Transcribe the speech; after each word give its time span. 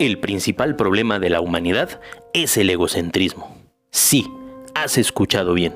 El 0.00 0.18
principal 0.18 0.76
problema 0.76 1.18
de 1.18 1.28
la 1.28 1.42
humanidad 1.42 2.00
es 2.32 2.56
el 2.56 2.70
egocentrismo. 2.70 3.58
Sí, 3.90 4.26
has 4.74 4.96
escuchado 4.96 5.52
bien. 5.52 5.74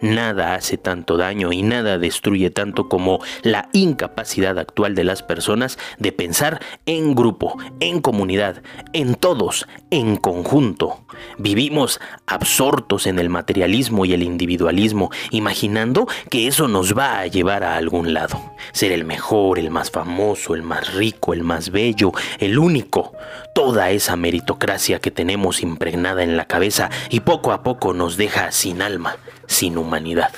Nada 0.00 0.54
hace 0.54 0.76
tanto 0.76 1.16
daño 1.16 1.52
y 1.52 1.62
nada 1.62 1.98
destruye 1.98 2.50
tanto 2.50 2.88
como 2.88 3.20
la 3.42 3.68
incapacidad 3.72 4.58
actual 4.58 4.94
de 4.94 5.04
las 5.04 5.22
personas 5.22 5.78
de 5.98 6.12
pensar 6.12 6.60
en 6.86 7.14
grupo, 7.14 7.56
en 7.80 8.00
comunidad, 8.00 8.62
en 8.92 9.14
todos, 9.14 9.66
en 9.90 10.16
conjunto. 10.16 11.04
Vivimos 11.38 12.00
absortos 12.26 13.06
en 13.06 13.18
el 13.18 13.30
materialismo 13.30 14.04
y 14.04 14.12
el 14.12 14.22
individualismo, 14.22 15.10
imaginando 15.30 16.06
que 16.30 16.46
eso 16.46 16.68
nos 16.68 16.96
va 16.96 17.20
a 17.20 17.26
llevar 17.26 17.64
a 17.64 17.76
algún 17.76 18.12
lado. 18.12 18.52
Ser 18.72 18.92
el 18.92 19.04
mejor, 19.04 19.58
el 19.58 19.70
más 19.70 19.90
famoso, 19.90 20.54
el 20.54 20.62
más 20.62 20.94
rico, 20.94 21.32
el 21.32 21.44
más 21.44 21.70
bello, 21.70 22.12
el 22.38 22.58
único. 22.58 23.12
Toda 23.54 23.90
esa 23.90 24.16
meritocracia 24.16 24.98
que 24.98 25.10
tenemos 25.10 25.62
impregnada 25.62 26.22
en 26.22 26.36
la 26.36 26.46
cabeza 26.46 26.90
y 27.10 27.20
poco 27.20 27.52
a 27.52 27.62
poco 27.62 27.94
nos 27.94 28.16
deja 28.16 28.50
sin 28.50 28.82
alma 28.82 29.16
sin 29.46 29.78
humanidad. 29.78 30.30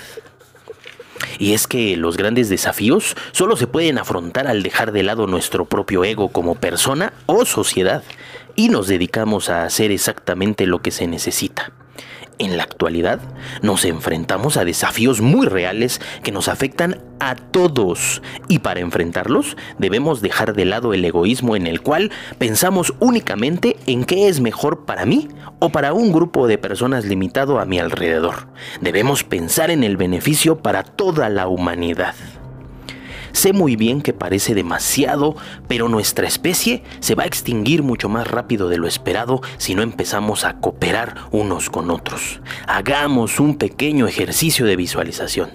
Y 1.38 1.52
es 1.52 1.66
que 1.66 1.96
los 1.96 2.16
grandes 2.16 2.48
desafíos 2.48 3.16
solo 3.32 3.56
se 3.56 3.66
pueden 3.66 3.98
afrontar 3.98 4.46
al 4.46 4.62
dejar 4.62 4.92
de 4.92 5.02
lado 5.02 5.26
nuestro 5.26 5.64
propio 5.64 6.04
ego 6.04 6.28
como 6.28 6.54
persona 6.54 7.12
o 7.26 7.44
sociedad 7.44 8.02
y 8.54 8.68
nos 8.68 8.88
dedicamos 8.88 9.50
a 9.50 9.64
hacer 9.64 9.90
exactamente 9.90 10.66
lo 10.66 10.80
que 10.80 10.90
se 10.90 11.06
necesita. 11.06 11.72
En 12.38 12.58
la 12.58 12.64
actualidad 12.64 13.20
nos 13.62 13.86
enfrentamos 13.86 14.58
a 14.58 14.64
desafíos 14.66 15.22
muy 15.22 15.46
reales 15.46 16.02
que 16.22 16.32
nos 16.32 16.48
afectan 16.48 17.00
a 17.18 17.34
todos 17.34 18.20
y 18.46 18.58
para 18.58 18.80
enfrentarlos 18.80 19.56
debemos 19.78 20.20
dejar 20.20 20.52
de 20.52 20.66
lado 20.66 20.92
el 20.92 21.04
egoísmo 21.04 21.56
en 21.56 21.66
el 21.66 21.80
cual 21.80 22.10
pensamos 22.38 22.92
únicamente 23.00 23.76
en 23.86 24.04
qué 24.04 24.28
es 24.28 24.40
mejor 24.40 24.84
para 24.84 25.06
mí 25.06 25.28
o 25.60 25.70
para 25.70 25.94
un 25.94 26.12
grupo 26.12 26.46
de 26.46 26.58
personas 26.58 27.06
limitado 27.06 27.58
a 27.58 27.64
mi 27.64 27.78
alrededor. 27.78 28.48
Debemos 28.82 29.24
pensar 29.24 29.70
en 29.70 29.82
el 29.82 29.96
beneficio 29.96 30.58
para 30.58 30.82
toda 30.82 31.30
la 31.30 31.48
humanidad. 31.48 32.14
Sé 33.36 33.52
muy 33.52 33.76
bien 33.76 34.00
que 34.00 34.14
parece 34.14 34.54
demasiado, 34.54 35.36
pero 35.68 35.90
nuestra 35.90 36.26
especie 36.26 36.82
se 37.00 37.14
va 37.14 37.24
a 37.24 37.26
extinguir 37.26 37.82
mucho 37.82 38.08
más 38.08 38.26
rápido 38.26 38.70
de 38.70 38.78
lo 38.78 38.86
esperado 38.86 39.42
si 39.58 39.74
no 39.74 39.82
empezamos 39.82 40.46
a 40.46 40.58
cooperar 40.58 41.16
unos 41.32 41.68
con 41.68 41.90
otros. 41.90 42.40
Hagamos 42.66 43.38
un 43.38 43.56
pequeño 43.56 44.06
ejercicio 44.06 44.64
de 44.64 44.76
visualización. 44.76 45.50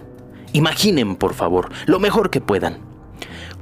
Imaginen, 0.53 1.15
por 1.15 1.33
favor, 1.33 1.71
lo 1.87 1.99
mejor 1.99 2.29
que 2.29 2.39
puedan. 2.39 2.77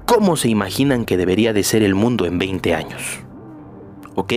¿Cómo 0.06 0.36
se 0.36 0.50
imaginan 0.50 1.06
que 1.06 1.16
debería 1.16 1.54
de 1.54 1.64
ser 1.64 1.82
el 1.82 1.96
mundo 1.96 2.26
en 2.26 2.40
20 2.40 2.76
años? 2.76 3.22
¿Ok? 4.16 4.34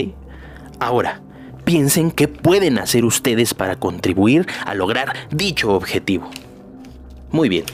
Ahora, 0.79 1.19
piensen 1.65 2.11
qué 2.11 2.29
pueden 2.29 2.79
hacer 2.79 3.03
ustedes 3.03 3.53
para 3.53 3.75
contribuir 3.75 4.47
a 4.65 4.75
lograr 4.75 5.13
dicho 5.29 5.73
objetivo. 5.73 6.29
Muy 7.31 7.49
bien. 7.49 7.65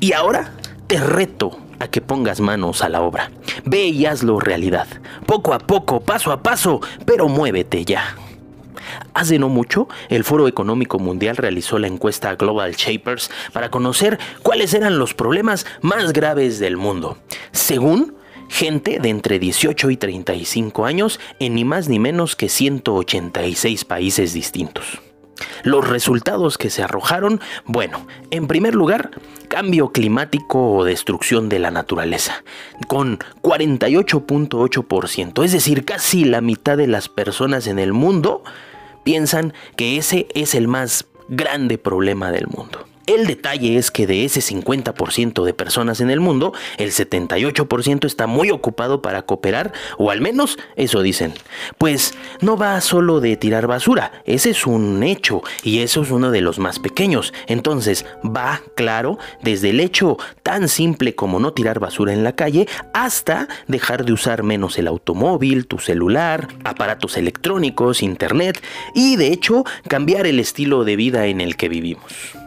Y 0.00 0.12
ahora 0.12 0.52
te 0.86 0.98
reto 0.98 1.58
a 1.78 1.88
que 1.88 2.00
pongas 2.00 2.40
manos 2.40 2.82
a 2.82 2.88
la 2.88 3.02
obra. 3.02 3.30
Ve 3.64 3.86
y 3.86 4.06
hazlo 4.06 4.40
realidad. 4.40 4.86
Poco 5.26 5.52
a 5.52 5.58
poco, 5.58 6.00
paso 6.00 6.32
a 6.32 6.42
paso, 6.42 6.80
pero 7.04 7.28
muévete 7.28 7.84
ya. 7.84 8.16
Hace 9.14 9.38
no 9.38 9.48
mucho, 9.48 9.88
el 10.08 10.24
Foro 10.24 10.48
Económico 10.48 10.98
Mundial 10.98 11.36
realizó 11.36 11.78
la 11.78 11.88
encuesta 11.88 12.34
Global 12.36 12.74
Shapers 12.74 13.30
para 13.52 13.70
conocer 13.70 14.18
cuáles 14.42 14.74
eran 14.74 14.98
los 14.98 15.14
problemas 15.14 15.66
más 15.80 16.12
graves 16.12 16.58
del 16.60 16.76
mundo. 16.76 17.18
Según 17.52 18.14
gente 18.48 19.00
de 19.00 19.08
entre 19.08 19.38
18 19.38 19.90
y 19.90 19.96
35 19.96 20.86
años 20.86 21.20
en 21.40 21.54
ni 21.54 21.64
más 21.64 21.88
ni 21.88 21.98
menos 21.98 22.36
que 22.36 22.48
186 22.48 23.84
países 23.84 24.32
distintos. 24.32 25.00
Los 25.62 25.88
resultados 25.88 26.58
que 26.58 26.70
se 26.70 26.82
arrojaron, 26.82 27.40
bueno, 27.64 28.06
en 28.30 28.46
primer 28.46 28.74
lugar, 28.74 29.10
cambio 29.48 29.92
climático 29.92 30.72
o 30.72 30.84
destrucción 30.84 31.48
de 31.48 31.58
la 31.58 31.70
naturaleza, 31.70 32.44
con 32.88 33.18
48.8%, 33.42 35.44
es 35.44 35.52
decir, 35.52 35.84
casi 35.84 36.24
la 36.24 36.40
mitad 36.40 36.76
de 36.76 36.86
las 36.86 37.08
personas 37.08 37.66
en 37.66 37.78
el 37.78 37.92
mundo 37.92 38.42
piensan 39.04 39.52
que 39.76 39.98
ese 39.98 40.26
es 40.34 40.54
el 40.54 40.68
más 40.68 41.06
grande 41.28 41.78
problema 41.78 42.32
del 42.32 42.46
mundo. 42.48 42.86
El 43.06 43.28
detalle 43.28 43.76
es 43.76 43.92
que 43.92 44.08
de 44.08 44.24
ese 44.24 44.40
50% 44.40 45.44
de 45.44 45.54
personas 45.54 46.00
en 46.00 46.10
el 46.10 46.18
mundo, 46.18 46.52
el 46.76 46.90
78% 46.90 48.04
está 48.04 48.26
muy 48.26 48.50
ocupado 48.50 49.00
para 49.00 49.22
cooperar, 49.22 49.72
o 49.96 50.10
al 50.10 50.20
menos 50.20 50.58
eso 50.74 51.02
dicen. 51.02 51.32
Pues 51.78 52.14
no 52.40 52.56
va 52.56 52.80
solo 52.80 53.20
de 53.20 53.36
tirar 53.36 53.68
basura, 53.68 54.10
ese 54.24 54.50
es 54.50 54.66
un 54.66 55.04
hecho 55.04 55.42
y 55.62 55.80
eso 55.80 56.02
es 56.02 56.10
uno 56.10 56.32
de 56.32 56.40
los 56.40 56.58
más 56.58 56.80
pequeños. 56.80 57.32
Entonces 57.46 58.04
va, 58.24 58.60
claro, 58.74 59.18
desde 59.40 59.70
el 59.70 59.78
hecho 59.78 60.16
tan 60.42 60.68
simple 60.68 61.14
como 61.14 61.38
no 61.38 61.52
tirar 61.52 61.78
basura 61.78 62.12
en 62.12 62.24
la 62.24 62.34
calle 62.34 62.66
hasta 62.92 63.46
dejar 63.68 64.04
de 64.04 64.14
usar 64.14 64.42
menos 64.42 64.78
el 64.78 64.88
automóvil, 64.88 65.68
tu 65.68 65.78
celular, 65.78 66.48
aparatos 66.64 67.16
electrónicos, 67.16 68.02
internet 68.02 68.60
y 68.96 69.14
de 69.14 69.28
hecho 69.28 69.64
cambiar 69.88 70.26
el 70.26 70.40
estilo 70.40 70.82
de 70.82 70.96
vida 70.96 71.26
en 71.26 71.40
el 71.40 71.56
que 71.56 71.68
vivimos. 71.68 72.45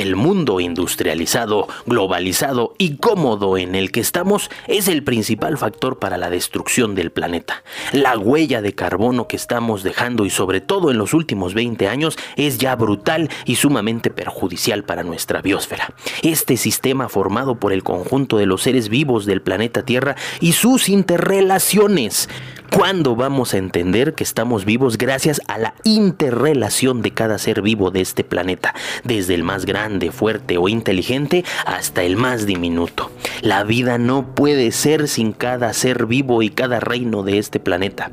El 0.00 0.16
mundo 0.16 0.60
industrializado, 0.60 1.68
globalizado 1.84 2.74
y 2.78 2.96
cómodo 2.96 3.58
en 3.58 3.74
el 3.74 3.92
que 3.92 4.00
estamos 4.00 4.50
es 4.66 4.88
el 4.88 5.02
principal 5.02 5.58
factor 5.58 5.98
para 5.98 6.16
la 6.16 6.30
destrucción 6.30 6.94
del 6.94 7.10
planeta. 7.10 7.64
La 7.92 8.16
huella 8.16 8.62
de 8.62 8.72
carbono 8.72 9.28
que 9.28 9.36
estamos 9.36 9.82
dejando 9.82 10.24
y 10.24 10.30
sobre 10.30 10.62
todo 10.62 10.90
en 10.90 10.96
los 10.96 11.12
últimos 11.12 11.52
20 11.52 11.86
años 11.86 12.16
es 12.36 12.56
ya 12.56 12.76
brutal 12.76 13.28
y 13.44 13.56
sumamente 13.56 14.08
perjudicial 14.08 14.84
para 14.84 15.02
nuestra 15.02 15.42
biosfera. 15.42 15.92
Este 16.22 16.56
sistema 16.56 17.10
formado 17.10 17.56
por 17.56 17.74
el 17.74 17.82
conjunto 17.82 18.38
de 18.38 18.46
los 18.46 18.62
seres 18.62 18.88
vivos 18.88 19.26
del 19.26 19.42
planeta 19.42 19.84
Tierra 19.84 20.16
y 20.40 20.52
sus 20.52 20.88
interrelaciones 20.88 22.26
¿Cuándo 22.70 23.16
vamos 23.16 23.52
a 23.52 23.58
entender 23.58 24.14
que 24.14 24.22
estamos 24.22 24.64
vivos 24.64 24.96
gracias 24.96 25.42
a 25.48 25.58
la 25.58 25.74
interrelación 25.82 27.02
de 27.02 27.10
cada 27.10 27.36
ser 27.38 27.62
vivo 27.62 27.90
de 27.90 28.00
este 28.00 28.22
planeta? 28.22 28.74
Desde 29.02 29.34
el 29.34 29.42
más 29.42 29.66
grande, 29.66 29.89
fuerte 30.12 30.58
o 30.58 30.68
inteligente 30.68 31.44
hasta 31.66 32.02
el 32.02 32.16
más 32.16 32.46
diminuto. 32.46 33.10
La 33.42 33.64
vida 33.64 33.98
no 33.98 34.34
puede 34.34 34.70
ser 34.70 35.08
sin 35.08 35.32
cada 35.32 35.72
ser 35.72 36.06
vivo 36.06 36.42
y 36.42 36.50
cada 36.50 36.80
reino 36.80 37.22
de 37.22 37.38
este 37.38 37.58
planeta. 37.58 38.12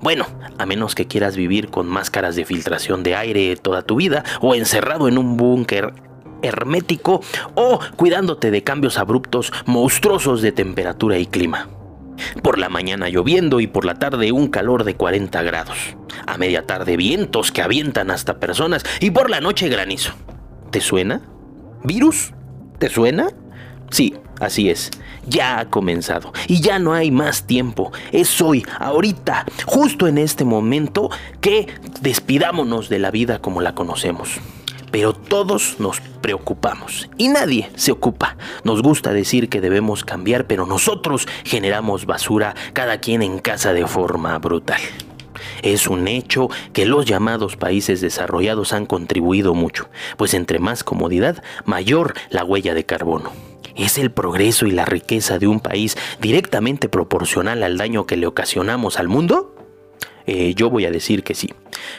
Bueno, 0.00 0.26
a 0.58 0.66
menos 0.66 0.94
que 0.94 1.06
quieras 1.06 1.36
vivir 1.36 1.68
con 1.68 1.86
máscaras 1.86 2.36
de 2.36 2.44
filtración 2.44 3.02
de 3.02 3.16
aire 3.16 3.56
toda 3.56 3.82
tu 3.82 3.96
vida 3.96 4.24
o 4.40 4.54
encerrado 4.54 5.08
en 5.08 5.18
un 5.18 5.36
búnker 5.36 5.94
hermético 6.42 7.22
o 7.54 7.80
cuidándote 7.96 8.50
de 8.50 8.62
cambios 8.62 8.98
abruptos 8.98 9.52
monstruosos 9.64 10.42
de 10.42 10.52
temperatura 10.52 11.18
y 11.18 11.26
clima. 11.26 11.68
Por 12.42 12.58
la 12.58 12.68
mañana 12.68 13.08
lloviendo 13.08 13.60
y 13.60 13.66
por 13.66 13.84
la 13.84 13.94
tarde 13.94 14.32
un 14.32 14.48
calor 14.48 14.84
de 14.84 14.96
40 14.96 15.42
grados. 15.42 15.96
A 16.26 16.38
media 16.38 16.66
tarde 16.66 16.96
vientos 16.96 17.52
que 17.52 17.62
avientan 17.62 18.10
hasta 18.10 18.38
personas 18.38 18.84
y 19.00 19.10
por 19.10 19.30
la 19.30 19.40
noche 19.40 19.68
granizo. 19.68 20.12
¿Te 20.70 20.80
suena? 20.80 21.22
¿Virus? 21.84 22.32
¿Te 22.78 22.88
suena? 22.88 23.28
Sí, 23.90 24.14
así 24.40 24.70
es. 24.70 24.90
Ya 25.26 25.58
ha 25.58 25.70
comenzado 25.70 26.32
y 26.48 26.60
ya 26.60 26.78
no 26.78 26.92
hay 26.92 27.10
más 27.10 27.46
tiempo. 27.46 27.92
Es 28.12 28.40
hoy, 28.40 28.64
ahorita, 28.78 29.46
justo 29.64 30.06
en 30.06 30.18
este 30.18 30.44
momento 30.44 31.10
que 31.40 31.68
despidámonos 32.00 32.88
de 32.88 32.98
la 32.98 33.10
vida 33.10 33.40
como 33.40 33.60
la 33.60 33.74
conocemos 33.74 34.40
pero 34.92 35.12
todos 35.12 35.78
nos 35.78 36.00
preocupamos 36.00 37.10
y 37.18 37.28
nadie 37.28 37.70
se 37.74 37.92
ocupa. 37.92 38.38
Nos 38.64 38.80
gusta 38.80 39.12
decir 39.12 39.50
que 39.50 39.60
debemos 39.60 40.04
cambiar, 40.04 40.46
pero 40.46 40.64
nosotros 40.64 41.28
generamos 41.44 42.06
basura 42.06 42.54
cada 42.72 42.98
quien 42.98 43.20
en 43.22 43.38
casa 43.38 43.74
de 43.74 43.86
forma 43.86 44.38
brutal. 44.38 44.80
Es 45.62 45.86
un 45.86 46.08
hecho 46.08 46.48
que 46.72 46.86
los 46.86 47.06
llamados 47.06 47.56
países 47.56 48.00
desarrollados 48.00 48.72
han 48.72 48.86
contribuido 48.86 49.54
mucho, 49.54 49.88
pues 50.16 50.34
entre 50.34 50.58
más 50.58 50.84
comodidad, 50.84 51.42
mayor 51.64 52.14
la 52.30 52.44
huella 52.44 52.74
de 52.74 52.84
carbono. 52.84 53.32
¿Es 53.74 53.98
el 53.98 54.10
progreso 54.10 54.66
y 54.66 54.70
la 54.70 54.86
riqueza 54.86 55.38
de 55.38 55.46
un 55.46 55.60
país 55.60 55.96
directamente 56.20 56.88
proporcional 56.88 57.62
al 57.62 57.76
daño 57.76 58.06
que 58.06 58.16
le 58.16 58.26
ocasionamos 58.26 58.98
al 58.98 59.08
mundo? 59.08 59.55
Eh, 60.26 60.54
yo 60.54 60.70
voy 60.70 60.84
a 60.84 60.90
decir 60.90 61.22
que 61.22 61.34
sí. 61.34 61.52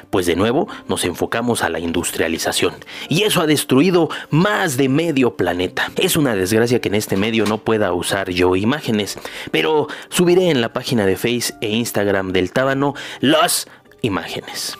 Pues 0.09 0.25
de 0.25 0.35
nuevo 0.35 0.67
nos 0.87 1.05
enfocamos 1.05 1.63
a 1.63 1.69
la 1.69 1.79
industrialización 1.79 2.73
y 3.09 3.23
eso 3.23 3.41
ha 3.41 3.47
destruido 3.47 4.09
más 4.29 4.77
de 4.77 4.89
medio 4.89 5.35
planeta. 5.35 5.91
Es 5.97 6.17
una 6.17 6.35
desgracia 6.35 6.79
que 6.81 6.89
en 6.89 6.95
este 6.95 7.17
medio 7.17 7.45
no 7.45 7.59
pueda 7.59 7.93
usar 7.93 8.29
yo 8.31 8.55
imágenes, 8.55 9.17
pero 9.51 9.87
subiré 10.09 10.49
en 10.49 10.61
la 10.61 10.73
página 10.73 11.05
de 11.05 11.15
Face 11.15 11.53
e 11.61 11.69
Instagram 11.69 12.31
del 12.31 12.51
Tábano 12.51 12.95
las 13.19 13.67
imágenes. 14.01 14.77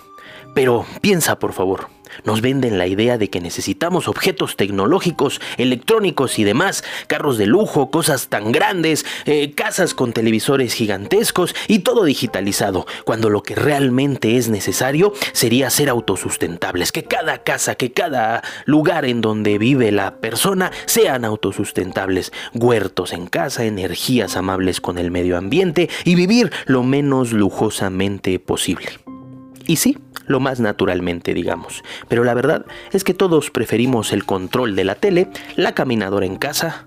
Pero 0.54 0.86
piensa 1.02 1.38
por 1.40 1.54
favor, 1.54 1.90
nos 2.24 2.42
venden 2.42 2.78
la 2.78 2.88
idea 2.88 3.18
de 3.18 3.30
que 3.30 3.42
necesitamos 3.42 4.08
objetos 4.08 4.56
tecnológicos, 4.56 5.42
electrónicos 5.58 6.40
y 6.40 6.44
demás, 6.44 6.84
carros 7.08 7.38
de 7.38 7.48
lujo, 7.48 7.92
cosas 7.92 8.28
tan 8.28 8.52
grandes, 8.52 9.06
eh, 9.26 9.54
casas 9.54 9.94
con 9.94 10.14
televisores 10.14 10.74
gigantescos 10.74 11.56
y 11.68 11.80
todo 11.80 12.04
digitalizado, 12.04 12.86
cuando 13.06 13.30
lo 13.30 13.44
que 13.44 13.56
realmente 13.56 14.38
es 14.38 14.50
necesario 14.50 15.14
sería 15.34 15.70
ser 15.70 15.90
autosustentables, 15.90 16.92
que 16.92 17.04
cada 17.04 17.44
casa, 17.44 17.76
que 17.76 17.92
cada 17.92 18.44
lugar 18.66 19.06
en 19.06 19.22
donde 19.22 19.58
vive 19.58 19.92
la 19.92 20.18
persona 20.18 20.72
sean 20.86 21.26
autosustentables, 21.26 22.32
huertos 22.54 23.14
en 23.14 23.28
casa, 23.28 23.66
energías 23.66 24.38
amables 24.38 24.82
con 24.82 24.98
el 24.98 25.12
medio 25.12 25.38
ambiente 25.38 25.90
y 26.04 26.16
vivir 26.16 26.52
lo 26.66 26.84
menos 26.84 27.34
lujosamente 27.34 28.40
posible. 28.40 29.07
Y 29.68 29.76
sí, 29.76 29.98
lo 30.26 30.40
más 30.40 30.60
naturalmente, 30.60 31.34
digamos. 31.34 31.84
Pero 32.08 32.24
la 32.24 32.34
verdad 32.34 32.66
es 32.92 33.04
que 33.04 33.14
todos 33.14 33.52
preferimos 33.52 34.14
el 34.14 34.26
control 34.26 34.76
de 34.76 34.86
la 34.86 34.96
tele, 34.96 35.30
la 35.56 35.74
caminadora 35.74 36.26
en 36.26 36.38
casa, 36.38 36.87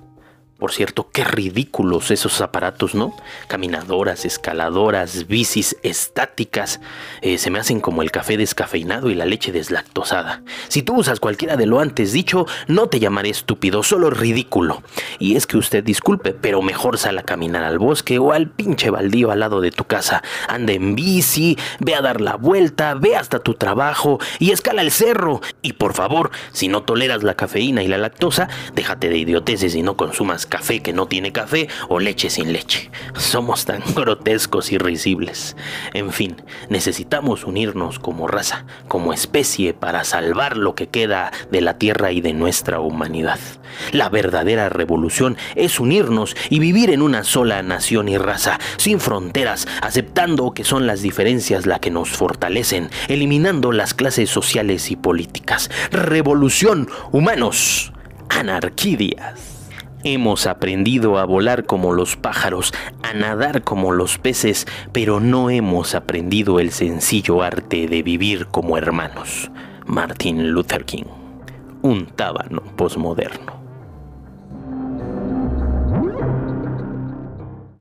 por 0.61 0.73
cierto, 0.73 1.09
qué 1.11 1.25
ridículos 1.25 2.11
esos 2.11 2.43
aparatos, 2.43 2.95
¿no? 2.95 3.17
Caminadoras, 3.49 4.27
escaladoras, 4.27 5.27
bicis 5.27 5.75
estáticas. 5.83 6.81
Eh, 7.23 7.39
se 7.39 7.51
me 7.51 7.59
hacen 7.59 7.81
como 7.81 8.03
el 8.03 8.11
café 8.11 8.37
descafeinado 8.37 9.09
y 9.09 9.15
la 9.15 9.25
leche 9.25 9.53
deslactosada. 9.53 10.43
Si 10.69 10.83
tú 10.83 10.97
usas 10.97 11.19
cualquiera 11.19 11.57
de 11.57 11.65
lo 11.65 11.81
antes 11.81 12.13
dicho, 12.13 12.47
no 12.69 12.89
te 12.89 13.01
llamaré 13.01 13.31
estúpido, 13.31 13.83
solo 13.83 14.11
ridículo. 14.11 14.83
Y 15.19 15.37
es 15.37 15.47
que 15.47 15.57
usted 15.57 15.83
disculpe, 15.83 16.35
pero 16.35 16.61
mejor 16.61 16.99
sal 16.99 17.19
a 17.19 17.23
caminar 17.23 17.65
al 17.65 17.79
bosque 17.79 18.19
o 18.19 18.33
al 18.33 18.51
pinche 18.51 18.91
baldío 18.91 19.31
al 19.31 19.41
lado 19.41 19.63
de 19.63 19.71
tu 19.71 19.85
casa. 19.85 20.23
Anda 20.47 20.75
en 20.75 20.95
bici, 20.95 21.57
ve 21.79 21.95
a 21.95 22.03
dar 22.03 22.21
la 22.21 22.37
vuelta, 22.37 22.93
ve 22.95 23.17
hasta 23.17 23.39
tu 23.39 23.55
trabajo 23.55 24.19
y 24.39 24.51
escala 24.51 24.83
el 24.83 24.91
cerro. 24.91 25.41
Y 25.63 25.73
por 25.73 25.95
favor, 25.95 26.31
si 26.53 26.69
no 26.69 26.83
toleras 26.83 27.23
la 27.23 27.35
cafeína 27.35 27.83
y 27.83 27.89
la 27.89 27.97
lactosa, 27.97 28.49
déjate 28.75 29.09
de 29.09 29.17
idioteces 29.17 29.75
y 29.75 29.83
no 29.83 29.97
consumas 29.97 30.50
café 30.51 30.81
que 30.81 30.93
no 30.93 31.07
tiene 31.07 31.33
café 31.33 31.69
o 31.89 31.99
leche 31.99 32.29
sin 32.29 32.53
leche. 32.53 32.91
Somos 33.17 33.65
tan 33.65 33.83
grotescos 33.95 34.71
y 34.73 34.77
risibles. 34.77 35.57
En 35.95 36.13
fin, 36.13 36.37
necesitamos 36.69 37.45
unirnos 37.45 37.99
como 37.99 38.29
raza, 38.29 38.67
como 38.89 39.15
especie, 39.15 39.73
para 39.73 40.05
salvar 40.05 40.59
lo 40.59 40.75
que 40.75 40.89
queda 40.89 41.33
de 41.51 41.63
la 41.63 41.79
Tierra 41.79 42.13
y 42.13 42.21
de 42.21 42.35
nuestra 42.35 42.81
humanidad. 42.81 43.39
La 43.93 44.09
verdadera 44.09 44.69
revolución 44.69 45.39
es 45.55 45.81
unirnos 45.81 46.37
y 46.51 46.59
vivir 46.59 46.91
en 46.91 47.01
una 47.01 47.25
sola 47.25 47.63
nación 47.63 48.09
y 48.09 48.19
raza, 48.19 48.59
sin 48.77 49.01
fronteras, 49.01 49.67
aceptando 49.81 50.53
que 50.53 50.65
son 50.65 50.87
las 50.87 51.01
diferencias 51.01 51.67
las 51.67 51.79
que 51.79 51.91
nos 51.91 52.11
fortalecen, 52.11 52.91
eliminando 53.09 53.73
las 53.73 53.95
clases 53.95 54.29
sociales 54.29 54.91
y 54.91 54.97
políticas. 54.97 55.71
Revolución, 55.93 56.89
humanos, 57.13 57.93
anarquías. 58.29 59.60
Hemos 60.03 60.47
aprendido 60.47 61.19
a 61.19 61.27
volar 61.27 61.67
como 61.67 61.93
los 61.93 62.17
pájaros, 62.17 62.73
a 63.03 63.13
nadar 63.13 63.63
como 63.63 63.93
los 63.93 64.17
peces, 64.17 64.67
pero 64.93 65.21
no 65.21 65.51
hemos 65.51 65.95
aprendido 65.95 66.59
el 66.59 66.71
sencillo 66.73 67.43
arte 67.43 67.87
de 67.87 68.03
vivir 68.03 68.47
como 68.47 68.79
hermanos. 68.79 69.51
Martin 69.85 70.53
Luther 70.53 70.87
King. 70.87 71.05
Un 71.83 72.07
tábano 72.07 72.63
posmoderno. 72.77 73.60